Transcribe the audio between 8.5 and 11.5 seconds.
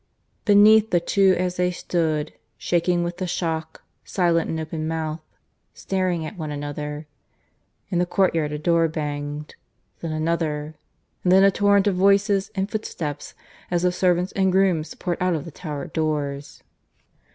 a door banged; then another; and then